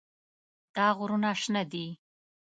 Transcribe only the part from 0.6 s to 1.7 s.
دا غرونه شنه